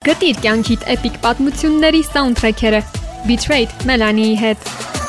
Գտիր 0.00 0.38
կյանքիդ 0.40 0.84
էպիկ 0.94 1.16
պատմությունների 1.20 1.98
սաունդթրեքերը. 2.06 2.78
Betrayed 3.28 3.84
Melanie-ի 3.84 4.38
հետ։ 4.40 4.99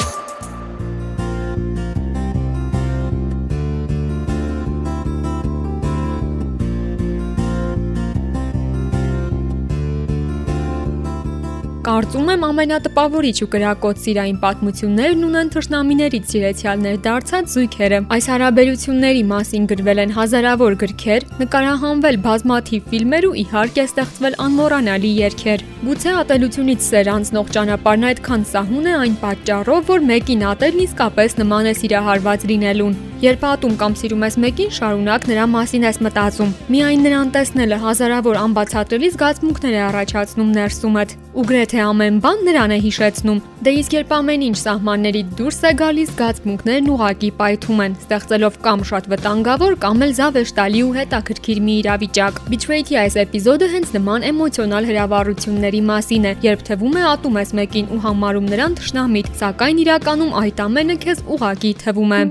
Կարծում 12.02 12.30
եմ 12.34 12.44
ամենատպավորիչ 12.48 13.34
ու 13.46 13.48
կրակոտ 13.54 14.00
սիրային 14.02 14.38
պատմություններն 14.42 15.26
ունեն 15.28 15.52
թշնամիներից 15.54 16.32
սիրեցյալներ 16.32 16.96
դարձած 17.06 17.52
զույգերը։ 17.54 18.00
Այս 18.16 18.30
հարաբերությունների 18.32 19.22
մասին 19.32 19.68
գրվել 19.70 20.02
են 20.02 20.16
հազարավոր 20.16 20.78
գրքեր, 20.82 21.28
նկարահանվել 21.44 22.18
բազմաթիվ 22.26 22.90
ֆիլմեր 22.90 23.30
ու 23.30 23.36
իհարկե 23.44 23.86
ստեղծվել 23.92 24.40
անմոռանալի 24.48 25.14
երգեր։ 25.20 25.68
Գուցե 25.86 26.18
ատելությունից 26.24 26.90
սեր 26.90 27.14
անցնող 27.22 27.54
ճանապարհն 27.62 28.10
այդքան 28.10 28.50
սահուն 28.56 28.90
է 28.90 28.98
այն 29.06 29.16
պատճառով, 29.22 29.88
որ 29.94 30.04
մեկին 30.10 30.44
ատելն 30.56 30.84
իսկապես 30.90 31.40
նման 31.42 31.70
է 31.70 31.78
սիրահարված 31.86 32.50
լինելուն։ 32.50 33.00
Երբ 33.22 33.44
ատում 33.46 33.74
կամ 33.78 33.96
սիրում 34.00 34.24
ես 34.26 34.36
մեկին, 34.42 34.70
շարունակ 34.74 35.26
նրա 35.30 35.44
մասին 35.54 35.84
ես 35.86 35.98
մտածում։ 36.02 36.54
Միայն 36.74 37.04
նրան 37.06 37.34
տեսնելը 37.36 37.78
հազարավոր 37.84 38.40
անբացատրելի 38.42 39.12
զգացմունքներ 39.14 39.76
է 39.78 39.84
առաջացնում 39.92 40.50
ներսումդ։ 40.58 41.14
Ու 41.32 41.46
գրեթե 41.48 41.78
ամեն 41.80 42.16
բան 42.20 42.42
նրան 42.44 42.72
է 42.76 42.78
հիշեցնում։ 42.84 43.38
Դե 43.64 43.72
իսկ 43.80 43.94
երբ 43.96 44.10
ամեն 44.18 44.42
ինչ 44.50 44.56
սահմանների 44.62 45.22
դուրս 45.40 45.60
է 45.70 45.72
գալիս, 45.80 46.10
զգացմունքներն 46.12 46.90
ուղակի 46.92 47.30
պայթում 47.38 47.80
են, 47.86 47.96
ստեղծելով 48.02 48.58
կամ 48.66 48.84
շատ 48.92 49.08
վտանգավոր, 49.14 49.78
կամ 49.86 50.04
էլ 50.08 50.12
զավեշտալի 50.20 50.84
ու 50.90 50.92
հետաքրքիր 51.00 51.64
մի 51.72 51.78
իրավիճակ։ 51.86 52.44
Betrayed-ի 52.52 53.00
այս 53.06 53.18
էպիզոդը 53.24 53.72
հենց 53.78 53.96
նման 53.96 54.28
էմոցիոնալ 54.34 54.92
հրավառությունների 54.92 55.82
մասին 55.88 56.28
է, 56.28 56.36
երբ 56.52 56.68
թվում 56.68 57.00
է 57.00 57.08
ատում 57.16 57.42
ես 57.46 57.58
մեկին 57.62 57.92
ու 57.96 58.04
համարում 58.12 58.52
նրան 58.52 58.80
թշնամիտ, 58.82 59.34
սակայն 59.40 59.84
իրականում 59.88 60.38
այդ 60.44 60.64
ամենը 60.68 61.02
քեզ 61.08 61.28
ուղակի 61.32 61.76
թվում 61.86 62.18
է։ 62.20 62.24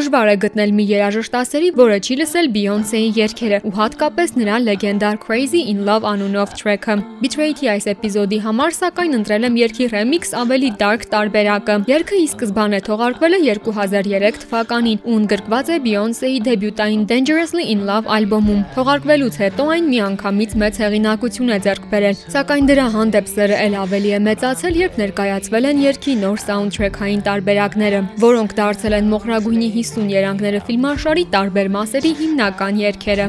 Դժվար 0.00 0.28
է 0.32 0.34
գտնել 0.40 0.70
մի 0.72 0.84
երաժշտասերի, 0.88 1.66
որը 1.76 1.96
չի 2.00 2.14
լսել 2.20 2.46
Beyoncé-ի 2.54 3.08
երգերը 3.18 3.56
ու 3.68 3.72
հատկապես 3.76 4.30
նրա 4.40 4.60
լեգենդար 4.64 5.16
Crazy 5.20 5.60
in 5.68 5.82
Love 5.84 6.06
անունով 6.08 6.54
track-ը։ 6.56 6.94
Betrayed-ի 7.20 7.68
այս 7.68 7.86
էպիզոդի 7.92 8.38
համար 8.46 8.76
սակայն 8.78 9.18
ընտրել 9.18 9.44
եմ 9.50 9.58
երգի 9.60 9.88
remix 9.92 10.32
ավելի 10.40 10.70
dark 10.80 11.04
տարբերակը։ 11.12 11.76
Երգը 11.90 12.16
ի 12.16 12.24
սկզբանե 12.30 12.80
թողարկվել 12.88 13.36
է 13.36 13.40
2003 13.60 14.40
թվականին 14.46 15.04
ու 15.04 15.18
ընդգրկված 15.20 15.68
է 15.68 15.78
Beyoncé-ի 15.84 16.40
դեբյուտային 16.48 17.04
Dangerously 17.12 17.68
in 17.68 17.84
Love 17.84 18.08
ալբոմում։ 18.16 18.64
Թողարկվելուց 18.80 19.38
հետո 19.44 19.68
այն 19.76 19.92
միանգամից 19.92 20.56
մեծ 20.64 20.80
հեղինակություն 20.80 21.52
է 21.52 21.60
ձեռք 21.68 21.84
բերել, 21.92 22.24
սակայն 22.38 22.72
դրա 22.72 22.88
հանդեպ 22.96 23.30
սերը 23.34 23.60
ել 23.68 23.78
ավելի 23.84 24.16
է 24.16 24.24
մեծացել, 24.30 24.80
երբ 24.80 24.98
ներկայացվել 25.04 25.70
են 25.74 25.84
երգի 25.90 26.16
նոր 26.24 26.42
սաունդթրեքային 26.46 27.24
տարբերակները, 27.28 28.02
որոնք 28.24 28.58
դարձել 28.60 28.98
են 29.00 29.10
մոխրագույնի 29.10 29.70
50 29.80 29.89
երանգները 29.96 30.60
ֆիլմաշարի 30.66 31.24
տարբեր 31.34 31.68
մասերի 31.76 32.12
հիմնական 32.20 32.78
երգերը։ 32.80 33.26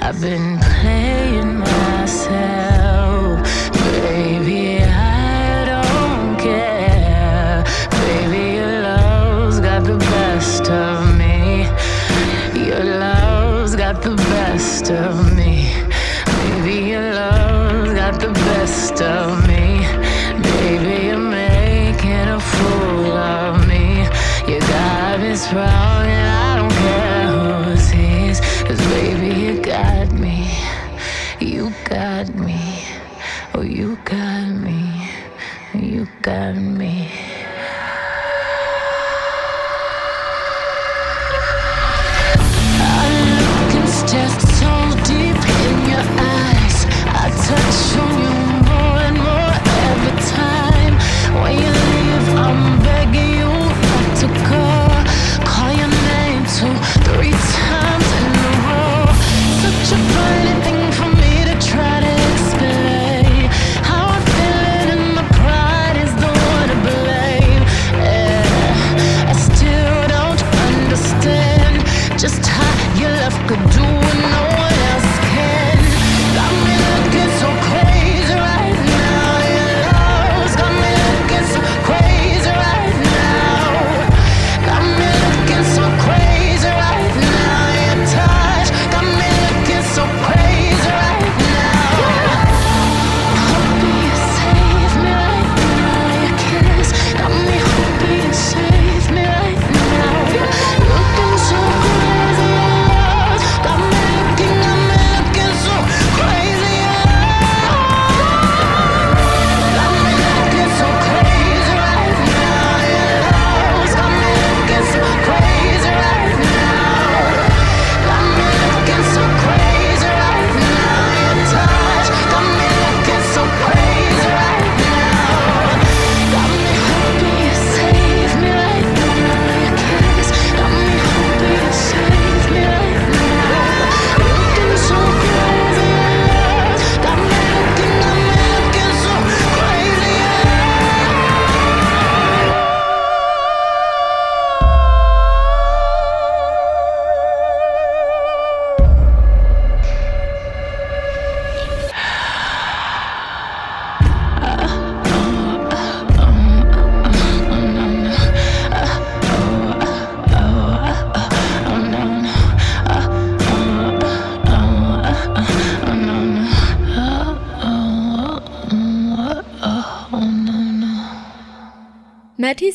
I've 0.00 0.20
been 0.20 0.58
playing 0.58 1.58
myself. 1.60 3.38
Baby 3.72 4.82
I 4.82 5.64
don't 5.70 6.36
care. 6.40 7.62
Baby 7.90 8.42
your 8.58 8.74
love's 8.88 9.60
got 9.60 9.84
the 9.84 9.98
best 9.98 10.68
of 10.70 10.98
me. 11.20 11.68
Your 12.66 12.84
love's 12.84 13.76
got 13.76 14.02
the 14.02 14.16
best 14.16 14.90
of 14.90 15.14
me 15.22 15.27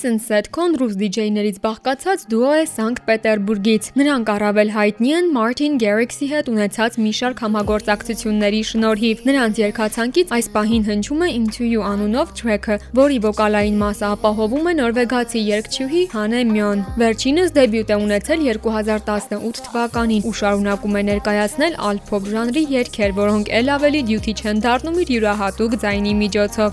Listen 0.03 0.19
Setcon 0.19 0.73
ռուս 0.75 0.97
DJ-ներից 0.99 1.59
բաղկացած 1.63 2.23
դուո 2.27 2.47
է 2.59 2.63
Սանկտ 2.67 3.03
Պետերբուրգից։ 3.07 3.85
Նրանք 3.99 4.31
առավել 4.33 4.71
հայտնի 4.75 5.11
են 5.15 5.29
Martin 5.31 5.77
Garrix-ի 5.79 6.27
հետ 6.27 6.49
ունեցած 6.51 6.97
մի 6.99 7.13
շարք 7.19 7.43
համագործակցությունների 7.45 8.59
շնորհիվ։ 8.69 9.21
Նրանց 9.29 9.61
երկացանկից 9.63 10.33
այս 10.37 10.49
պահին 10.57 10.83
հնչում 10.89 11.23
է 11.23 11.29
Into 11.37 11.63
You 11.69 11.85
անունով 11.87 12.33
track-ը, 12.35 12.75
որի 12.99 13.19
վոկալային 13.23 13.77
մասը 13.79 14.05
ապահովում 14.09 14.67
է 14.67 14.75
նորվեգացի 14.81 15.45
երգչուհի 15.53 16.03
Հանե 16.17 16.43
Մյոն։ 16.51 16.83
Վերջինս 16.99 17.55
դեբյուտ 17.63 17.95
է 17.95 17.99
ունեցել 18.03 18.45
2018 18.51 19.63
թվականին 19.69 20.27
ու 20.27 20.35
շարունակում 20.43 20.99
է 20.99 21.05
ներկայացնել 21.13 21.79
alt-pop 21.93 22.27
ժանրի 22.33 22.65
երգեր, 22.75 23.15
որոնք 23.23 23.55
ել 23.63 23.73
ավելի 23.79 24.03
դյութիչ 24.11 24.39
են 24.51 24.63
դառնում 24.67 25.01
իր 25.07 25.15
յուրահատուկ 25.15 25.79
ձայնի 25.87 26.13
միջոցով։ 26.27 26.71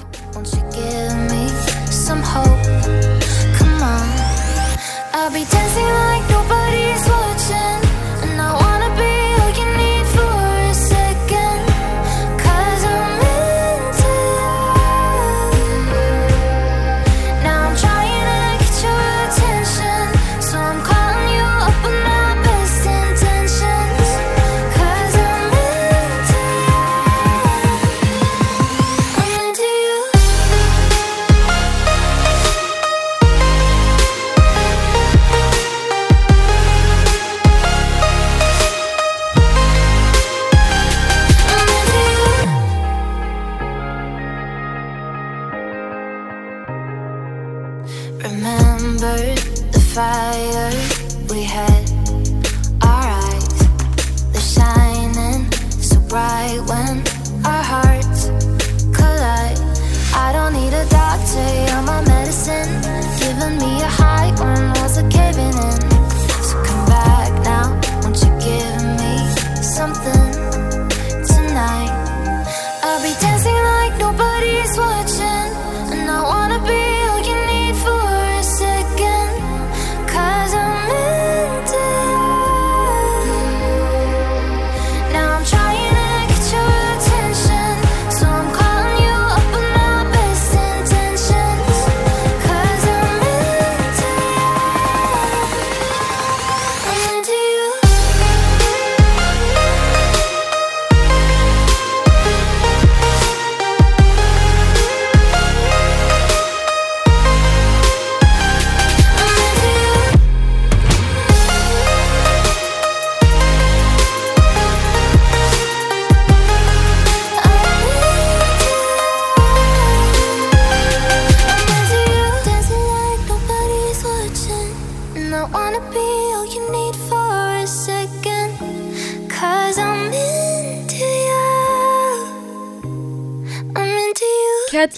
Some 2.10 2.22
hope? 2.22 2.79
I'll 5.32 5.36
be 5.36 5.44
dancing 5.44 5.84
like 5.84 6.28
nobody's 6.28 7.08
watching. 7.08 7.29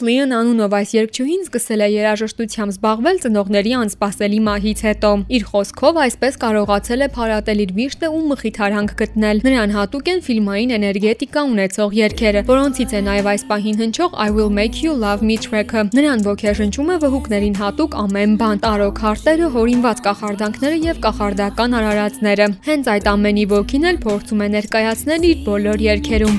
Լին 0.03 0.33
անունով 0.35 0.73
այս 0.75 0.93
երգչուհին 0.97 1.43
սկսել 1.47 1.83
է 1.85 1.87
երաժշտությամբ 1.93 2.73
զբաղվել 2.73 3.19
ծնողների 3.23 3.73
անսպասելի 3.79 4.39
մահից 4.47 4.81
հետո։ 4.87 5.11
Իր 5.37 5.45
խոսքով 5.51 6.01
այսպես 6.03 6.39
կարողացել 6.43 7.05
է 7.07 7.09
փարատել 7.17 7.63
իր 7.63 7.75
միշտը 7.77 8.11
ու 8.11 8.23
մխիթարանք 8.33 8.95
գտնել։ 9.03 9.43
Նրան 9.47 9.75
հատուկ 9.77 10.11
են 10.13 10.23
ֆիլմային 10.27 10.75
էներգետիկա 10.79 11.45
ունեցող 11.53 11.95
երգերը, 12.03 12.43
որոնցից 12.51 12.91
է 12.99 13.03
նաև 13.07 13.31
այս 13.31 13.47
պահին 13.53 13.79
հնչող 13.83 14.19
I 14.27 14.29
Will 14.35 14.51
Make 14.59 14.83
You 14.83 14.97
Love 14.99 15.23
Me 15.23 15.39
track-ը։ 15.47 15.87
Նրան 15.95 16.27
ոգեշնչում 16.27 16.91
է 16.91 16.97
վհուկներին 17.07 17.57
հատուկ 17.63 17.97
ամեն 18.03 18.37
բան՝ 18.43 18.63
տարոք 18.67 19.03
հարտերը, 19.07 19.53
հորինված 19.55 20.03
կախարդանքները 20.09 20.83
եւ 20.91 21.03
կախարդական 21.07 21.79
արարածները։ 21.79 22.51
Հենց 22.67 22.93
այդ 22.97 23.13
ամենի 23.15 23.47
ոգին 23.55 23.89
էլ 23.93 24.03
փորձում 24.03 24.43
է 24.43 24.51
ներկայացնել 24.59 25.31
իր 25.31 25.47
բոլոր 25.47 25.87
երգերում։ 25.93 26.39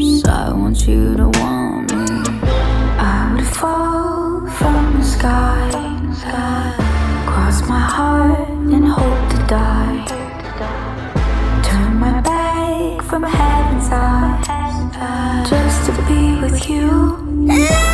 I 0.00 0.52
want 0.54 0.86
you 0.88 1.14
to 1.16 1.26
want 1.38 1.79
sky. 5.20 5.70
Cross 7.26 7.68
my 7.68 7.84
heart 7.96 8.48
and 8.48 8.86
hope 8.88 9.22
to 9.32 9.38
die. 9.46 10.06
Turn 11.62 11.92
my 12.04 12.20
back 12.22 13.02
from 13.02 13.22
heaven's 13.24 13.88
eyes 13.92 15.50
just 15.50 15.78
to 15.86 15.92
be 16.08 16.40
with 16.40 16.70
you. 16.70 17.89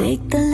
Take 0.00 0.30
the 0.30 0.49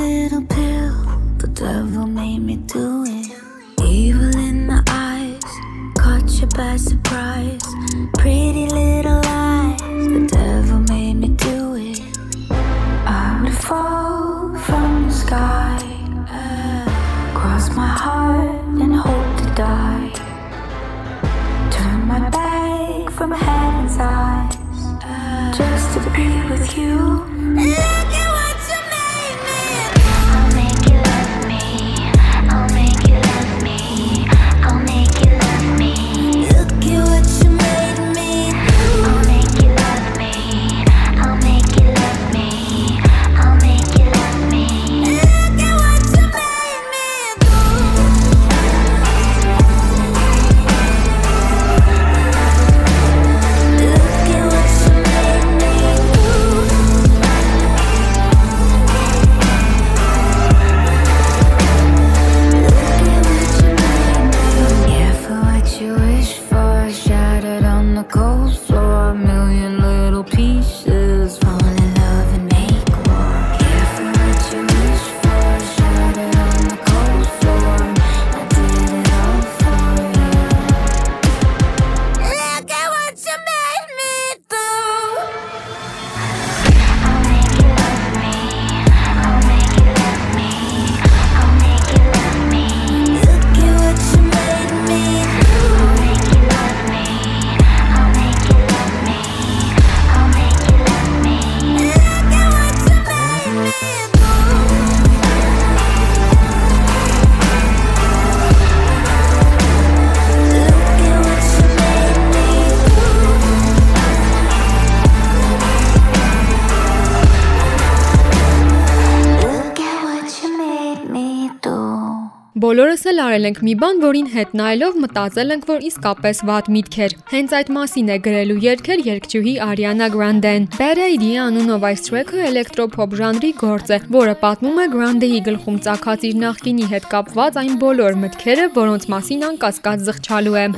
Բոլորս 122.66 123.04
էլ 123.06 123.20
արել 123.22 123.44
ենք 123.46 123.58
մի 123.62 123.72
բան, 123.78 123.98
որին 124.02 124.28
հետ 124.32 124.54
նայելով 124.58 124.96
մտածել 124.98 125.54
ենք, 125.54 125.66
որ 125.68 125.84
իսկապես 125.86 126.40
ված 126.48 126.70
միտքեր։ 126.74 127.12
Հենց 127.30 127.54
այդ 127.58 127.70
մասին 127.76 128.10
է 128.10 128.16
գրելու 128.24 128.56
երգեր 128.64 129.02
երգչուհի 129.06 129.54
Ariana 129.68 130.08
Grande-ն։ 130.10 130.66
Bad 130.74 131.02
Idea 131.04 131.44
անունով 131.44 131.86
այս 131.92 132.02
track-ը 132.08 132.42
էլեկտրոփոփ 132.48 133.16
ժանրի 133.22 133.52
գործ 133.62 133.94
է, 133.94 134.00
որը 134.18 134.34
պատմում 134.42 134.82
է 134.82 134.90
Grande-ի 134.96 135.40
գլխում 135.46 135.80
ցակած 135.86 136.28
իր 136.32 136.36
նախկինի 136.42 136.92
հետ 136.96 137.10
կապված 137.14 137.62
այն 137.62 137.80
բոլոր 137.86 138.22
մտքերը, 138.26 138.70
որոնց 138.82 139.10
մասին 139.14 139.50
անկասկած 139.52 140.06
զղջալու 140.10 140.58
է։ 140.58 140.68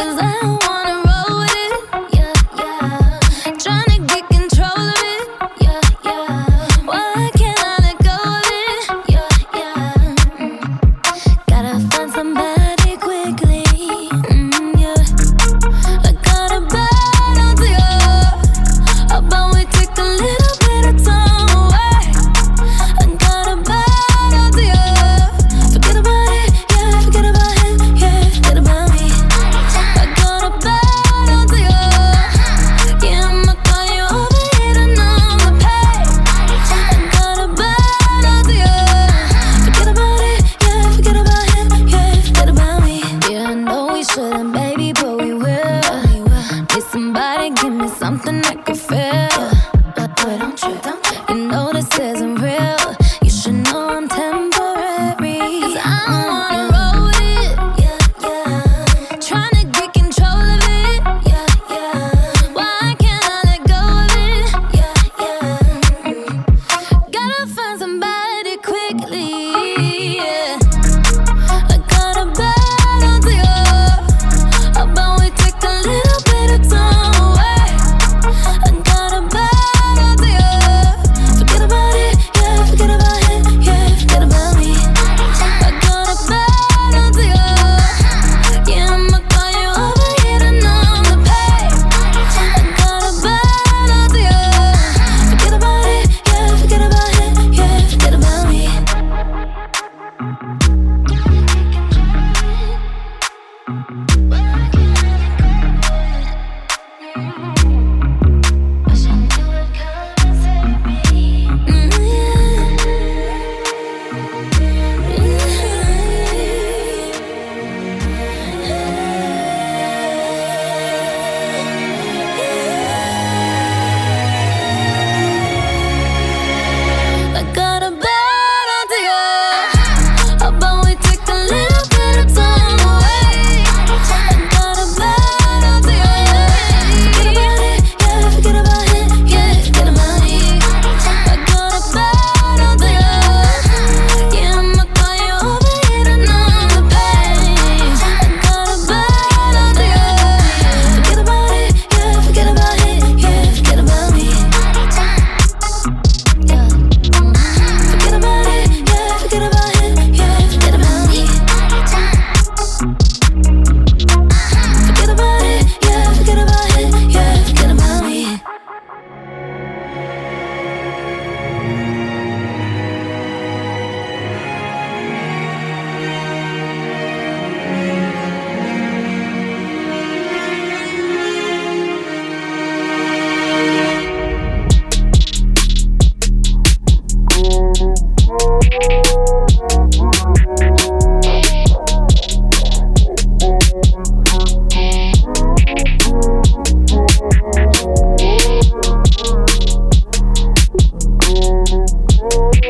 Cause 0.00 0.18
I 0.18 0.69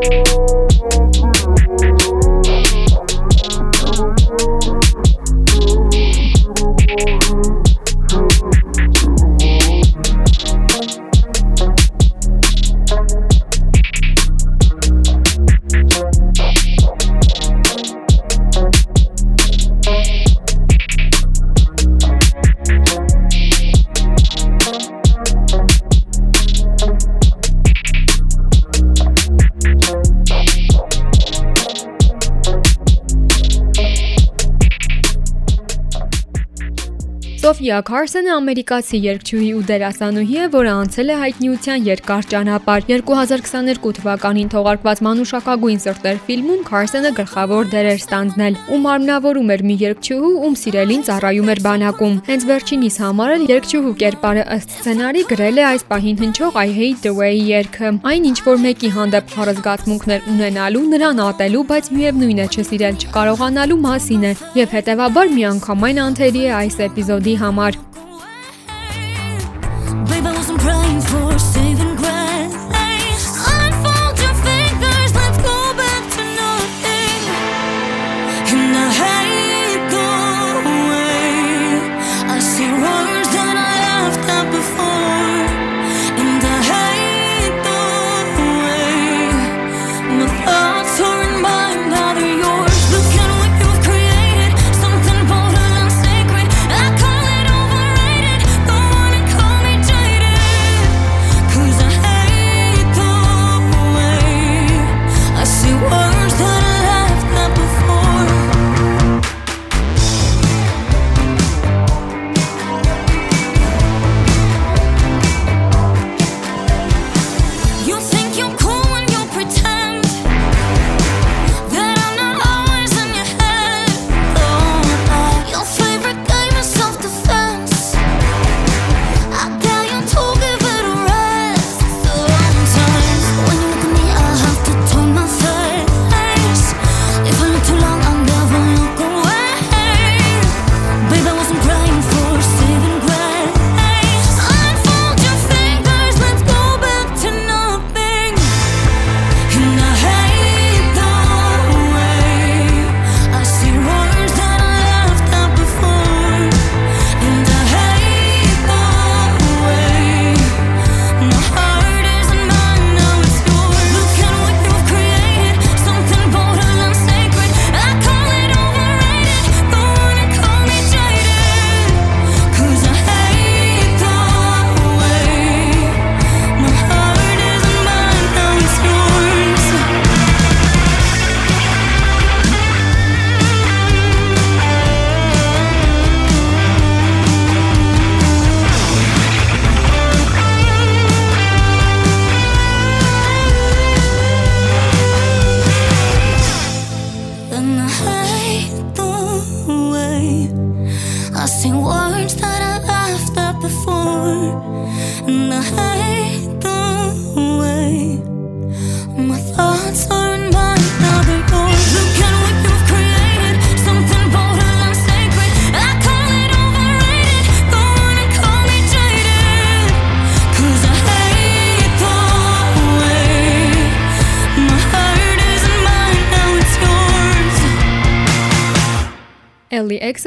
you 0.03 0.50
Ջուլիա 37.71 37.87
Քարսենը 37.87 38.31
ամերիկացի 38.35 38.99
երգչուհի 39.05 39.49
ու 39.55 39.61
դերասանուհի 39.69 40.39
է, 40.43 40.47
որը 40.51 40.71
անցել 40.75 41.11
է 41.15 41.17
հայտնիության 41.21 41.85
երկար 41.87 42.25
ճանապարհ։ 42.33 42.87
2022 42.91 43.93
թվականին 44.01 44.49
թողարկված 44.51 45.03
Մանուշակագույն 45.07 45.79
սրտեր 45.85 46.19
ֆիլմում 46.27 46.65
Քարսենը 46.67 47.13
գլխավոր 47.21 47.71
դեր 47.71 47.89
էր 47.91 48.01
ստանձնել, 48.01 48.59
ում 48.75 48.89
արմնավորում 48.91 49.53
էր 49.55 49.63
մի 49.71 49.77
երգչուհու, 49.87 50.33
ում 50.51 50.57
սիրելին 50.59 51.05
ծառայում 51.07 51.53
էր 51.55 51.63
բանակում։ 51.71 52.19
Հենց 52.27 52.49
վերջինիս 52.51 52.97
համար 53.07 53.31
էլ 53.39 53.47
երգչուհու 53.55 53.95
կերպարը 54.03 54.45
ըստ 54.59 54.75
սցենարի 54.81 55.23
գրել 55.31 55.63
է 55.63 55.65
այս 55.71 55.87
պահին 55.95 56.21
հնչող 56.27 56.59
I 56.59 56.69
Hate 56.75 57.01
the 57.07 57.15
Way 57.15 57.39
երգը։ 57.55 57.95
Այն 58.11 58.29
ինչ 58.35 58.39
որ 58.51 58.61
մեկի 58.67 58.91
հանդեպ 58.99 59.31
խարզգացմունքներ 59.37 60.29
ունենալու, 60.35 60.85
նրան 60.91 61.23
ատելու, 61.31 61.65
բայց 61.71 61.93
միևնույն 61.95 62.41
է 62.41 62.47
չսիրել 62.51 63.01
չկարողանալու 63.05 63.81
մասին 63.87 64.27
է, 64.27 64.33
եւ 64.59 64.77
հետեւաբար 64.81 65.35
միանգամայն 65.39 66.01
անթերի 66.11 66.43
է 66.51 66.53
այս 66.61 66.81
էպիզոդի 66.91 67.35
համար 67.41 67.60
Mark. 67.61 67.90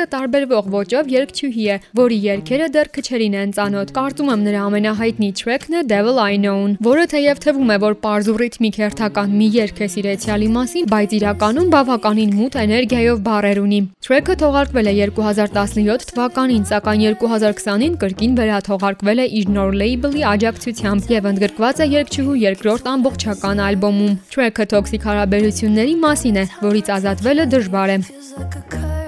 X-ը 0.03 0.11
տարբերվող 0.11 0.65
ոճով 0.73 1.09
երգչուհի 1.13 1.65
է, 1.71 1.75
որի 1.95 2.15
երգերը 2.23 2.65
դեռ 2.73 2.87
քչերին 2.95 3.35
են 3.39 3.51
ծանոթ։ 3.55 3.91
Կարծում 3.95 4.31
եմ 4.33 4.41
նրա 4.43 4.63
ամենահայտնի 4.67 5.29
track-ն 5.39 5.77
է 5.79 5.83
Devil 5.87 6.17
I 6.19 6.39
Know, 6.43 6.57
որը 6.83 7.05
թեև 7.13 7.39
թվում 7.45 7.71
է, 7.71 7.77
որ 7.83 7.95
ու 8.03 8.35
ռիթմիկ 8.41 8.79
հերթական 8.83 9.31
մի 9.39 9.47
երգ 9.53 9.79
է 9.79 9.87
սիրեցյալի 9.93 10.49
մասին, 10.57 10.87
բայց 10.91 11.15
իրականում 11.19 11.69
բավականին 11.71 12.33
մութ 12.35 12.57
էներգիայով 12.63 13.21
բառեր 13.23 13.61
ունի։ 13.63 13.79
Track-ը 14.03 14.35
թողարկվել 14.43 14.91
է 14.91 14.93
2017 15.13 16.07
թվականին, 16.11 16.67
սակայն 16.73 17.05
2020-ին 17.23 17.95
կրկին 18.03 18.35
վերաթողարկվել 18.43 19.23
է 19.23 19.27
իր 19.39 19.53
նոր 19.55 19.79
լեյբլի 19.83 20.25
աջակցությամբ 20.33 21.13
եւ 21.15 21.29
ընդգրկված 21.31 21.79
է 21.79 21.89
երգչուհու 21.93 22.37
երկրորդ 22.43 22.91
ամբողջական 22.97 23.63
ալբոմում։ 23.69 24.19
Track-ը 24.35 24.67
տոքսիկ 24.73 25.07
հարաբերությունների 25.13 25.95
մասին 26.03 26.43
է, 26.43 26.45
որից 26.67 26.93
ազատվելը 26.99 27.47
դժվար 27.55 27.95
է։ 27.95 29.02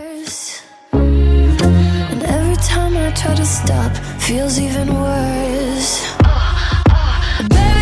I 3.05 3.11
try 3.11 3.35
to 3.35 3.45
stop, 3.45 3.95
feels 4.19 4.57
even 4.57 4.91
worse. 4.91 6.17
Baby, 7.49 7.63
you're 7.63 7.74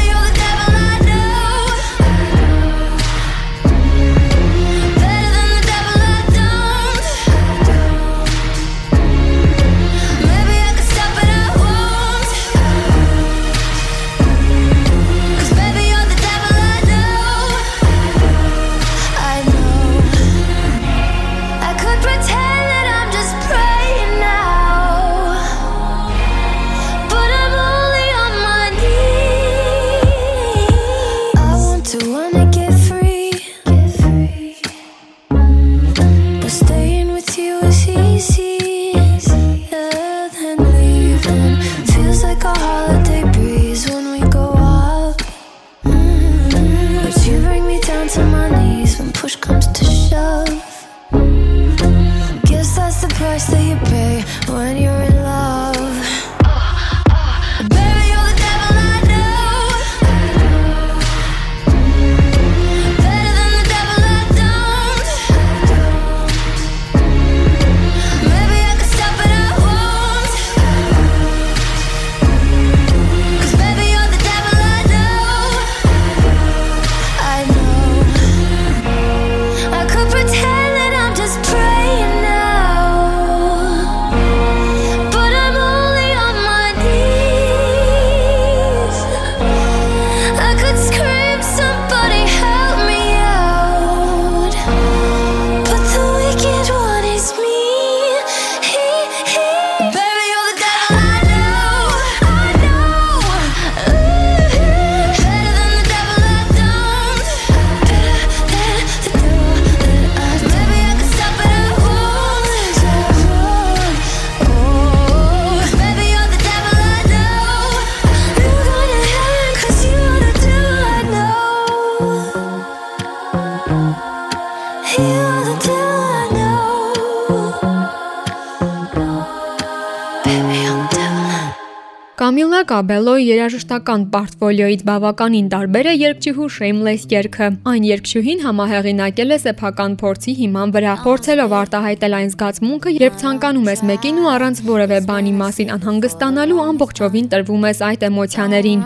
Կամիլա 132.63 132.80
Կաբելոյի 132.80 133.26
երաժշտական 133.28 134.04
պորտֆոլիոից 134.13 134.84
բավականին 134.88 135.47
տարբեր 135.52 135.88
է 135.91 135.93
երգչուհու 135.99 136.45
Shameless 136.56 137.04
երգը։ 137.12 137.47
Այն 137.67 137.88
երգչուհին 137.89 138.43
համահեղինակել 138.43 139.36
է 139.36 139.38
սեփական 139.43 139.97
փորձի 139.99 140.36
հիման 140.39 140.71
վրա, 140.76 140.93
փորձելով 141.04 141.56
արտահայտել 141.60 142.15
այն 142.19 142.32
զգացմունքը, 142.34 142.93
երբ 143.04 143.17
ցանկանում 143.23 143.67
ես 143.73 143.84
մեկին 143.89 144.21
ու 144.23 144.30
առանց 144.36 144.63
որևէ 144.69 144.99
բանի 145.12 145.34
մասին 145.43 145.73
անհանգստանալու 145.76 146.63
ամբողջովին 146.63 147.28
տրվում 147.34 147.67
ես 147.67 147.84
այդ 147.89 148.08
էմոցիաներին։ 148.08 148.82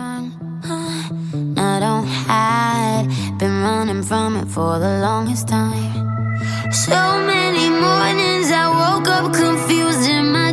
I 1.58 1.78
don't 1.78 2.06
hide, 2.26 3.06
been 3.38 3.62
running 3.62 4.02
from 4.02 4.42
it 4.42 4.48
for 4.50 4.82
the 4.82 4.98
longest 5.06 5.46
time. 5.46 5.94
So 6.72 6.98
many 7.30 7.70
mornings 7.70 8.50
I 8.50 8.66
woke 8.74 9.06
up 9.06 9.32
confused 9.32 10.08
in 10.08 10.32
my 10.32 10.47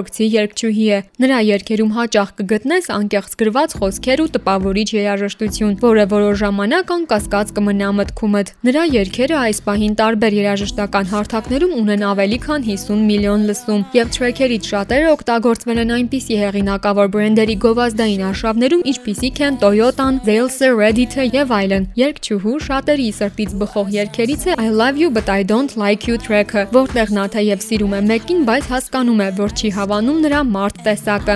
Յորքցի 0.00 0.26
երգչուհի 0.32 0.84
է։ 0.96 0.98
Նրա 1.20 1.38
երգերում 1.44 1.90
հաճախ 1.92 2.28
կգտնես 2.38 2.86
անկեղծ 2.94 3.32
գրված 3.40 3.72
խոսքեր 3.80 4.20
ու 4.24 4.28
տպավորիչ 4.36 4.88
երաժշտություն, 4.96 5.74
որը 5.82 6.04
որոշ 6.12 6.36
ժամանակ 6.40 6.92
անկասկած 6.94 7.52
կմնա 7.58 7.90
մտքումդ։ 8.00 8.52
Նրա 8.64 8.84
երգերը 8.96 9.36
այս 9.40 9.60
պահին 9.66 9.96
տարբեր 10.00 10.36
երաժշտական 10.40 11.10
հարթակներում 11.10 11.74
ունեն 11.80 12.04
ավելի 12.10 12.38
քան 12.46 12.64
50 12.70 13.02
միլիոն 13.10 13.44
լսում, 13.50 13.82
եւ 14.00 14.14
թրեքերից 14.16 14.70
շատերը 14.70 15.10
օգտագործվել 15.10 15.82
են 15.84 15.92
այնպիսի 16.00 16.40
հեղինակավոր 16.40 17.12
բրենդերի 17.20 17.56
գովազդային 17.60 18.24
արշավներում, 18.30 18.84
ինչպիսիք 18.94 19.42
են 19.50 19.60
Toyota-ն, 19.60 20.20
Zales-ը, 20.24 20.72
Reddit-ը 20.80 21.28
եւ 21.36 21.54
այլն։ 21.60 21.88
Երգչուհու 22.00 22.56
շատերի 22.70 23.08
սրտից 23.20 23.54
բխող 23.60 23.92
երգերից 24.00 24.48
է 24.48 24.56
I 24.56 24.68
Love 24.80 24.96
You 25.02 25.12
But 25.12 25.28
I 25.28 25.44
Don't 25.44 25.76
Like 25.76 26.08
You 26.08 26.16
track-ը, 26.24 26.66
որտեղ 26.72 27.14
նա 27.18 27.28
թեև 27.36 27.64
սիրում 27.66 27.96
է 27.98 28.02
մեկին, 28.10 28.44
բայց 28.48 28.70
հասկանում 28.70 29.20
է, 29.20 29.28
որ 29.40 29.56
չի 29.60 29.70
հավանում 29.90 30.18
նրա 30.24 30.40
մարդ 30.54 30.76
տեսակը։ 30.86 31.34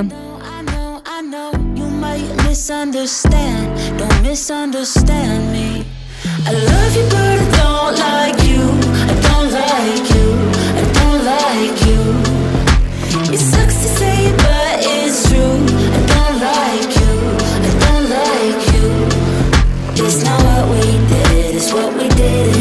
Misunderstand, 2.45 3.71
don't 4.01 4.19
misunderstand 4.27 5.43
me. 5.55 5.65
I 6.49 6.53
love 6.69 6.93
you, 6.99 7.07
but 7.15 7.41
I 7.45 7.49
don't 7.57 7.97
like 8.05 8.41
you. 8.51 8.63
I 9.13 9.17
don't 9.27 9.51
like 9.57 10.07
you. 10.15 10.29
I 10.83 10.85
don't 10.99 11.23
like 11.33 11.79
you. 11.89 12.01
It 13.35 13.43
sucks 13.51 13.77
to 13.83 13.89
say 13.99 14.15
it, 14.31 14.37
but 14.47 14.75
it's 14.95 15.19
true. 15.29 15.59
I 15.99 16.01
don't 16.15 16.39
like 16.49 16.93
you. 17.03 17.13
I 17.69 17.71
don't 17.85 18.07
like 18.19 18.63
you. 18.75 18.87
It's 20.07 20.21
not 20.29 20.41
what 20.49 20.65
we 20.75 20.85
did, 21.13 21.57
it's 21.59 21.71
what 21.79 21.91
we 21.99 22.07
didn't 22.21 22.54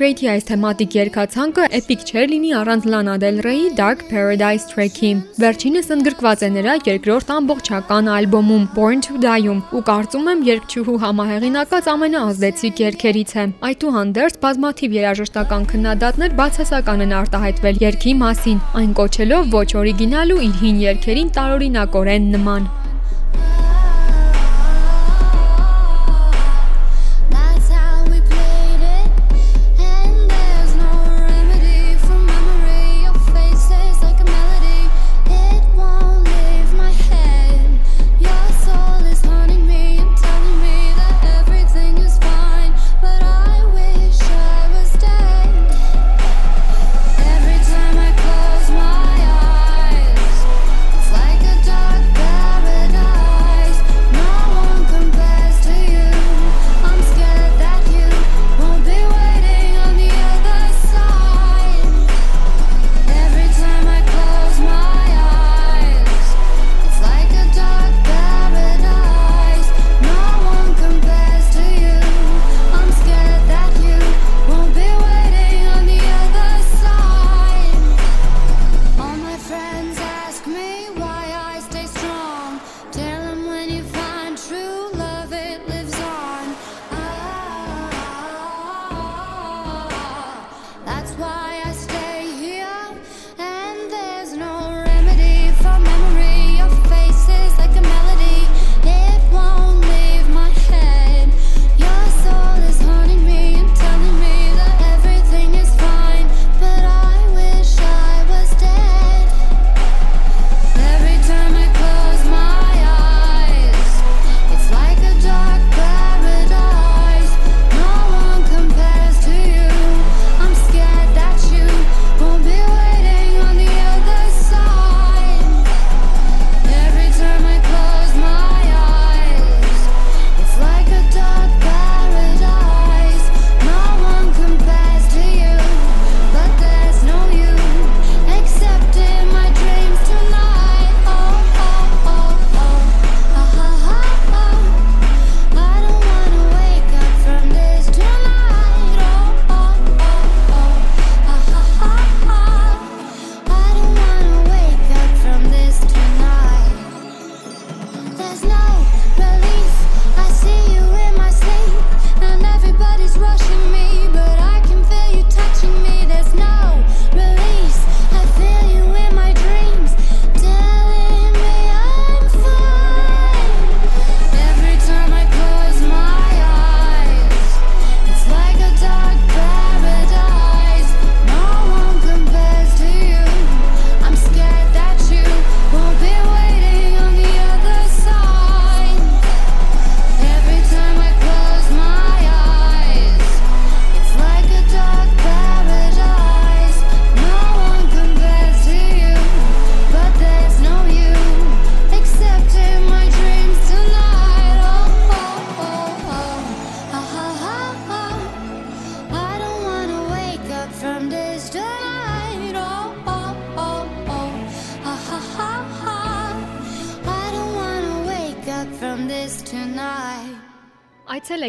Betrayed-ի 0.00 0.28
այս 0.32 0.46
թեմատիկ 0.48 0.94
երգացանկը 0.96 1.64
էպիկ 1.76 2.04
չէր 2.08 2.30
լինի 2.30 2.52
առանց 2.56 2.86
Lana 2.88 3.16
Del 3.20 3.40
Rey-ի 3.44 3.66
Dark 3.76 4.06
Paradise 4.08 4.64
track-ի։ 4.70 5.10
Վերջինս 5.42 5.92
ընդգրկված 5.96 6.44
է 6.46 6.48
նրա 6.54 6.76
երկրորդ 6.86 7.32
ամբողջական 7.34 8.08
ալբոմում 8.14 8.64
Born 8.78 9.04
to 9.04 9.20
Die-ում 9.20 9.60
ու 9.76 9.84
կարծում 9.90 10.32
եմ 10.32 10.42
երգչուհու 10.48 10.96
համահեղինակած 11.04 11.92
ամենաազդեցիկ 11.92 12.82
երգերից 12.86 13.36
է։ 13.36 13.46
Այդուհանդերձ 13.68 14.42
բազմաթիվ 14.48 14.98
երաժշտական 15.02 15.70
քննադատներ 15.76 16.36
բացասական 16.40 17.04
են 17.04 17.16
արտահայտվել 17.20 17.84
երգի 17.84 18.18
մասին, 18.24 18.60
այն 18.80 18.92
կոչելով 19.04 19.56
ոչ 19.60 19.68
օրիգինալ 19.84 20.36
ու 20.40 20.44
իր 20.48 20.60
հին 20.64 20.84
երգերին 20.88 21.34
տարօրինակորեն 21.36 22.36
նման։ 22.40 22.72